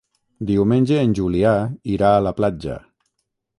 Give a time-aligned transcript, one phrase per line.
[0.51, 1.53] Diumenge en Julià
[1.99, 2.81] irà a la platja.